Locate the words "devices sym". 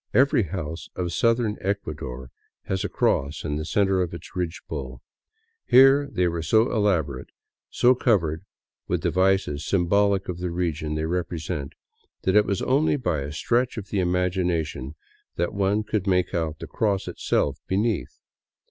9.03-9.87